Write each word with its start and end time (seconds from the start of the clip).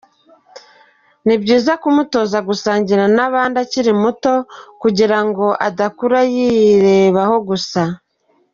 Ni 1.25 1.35
byiza 1.41 1.71
kumutoza 1.81 2.37
gusangira 2.47 3.03
n’abandi 3.15 3.55
akiri 3.63 3.91
muto 4.01 4.33
kugira 4.81 5.17
ngo 5.25 5.45
adakura 5.67 6.19
yirebaho 6.33 7.37
gusa. 7.49 7.81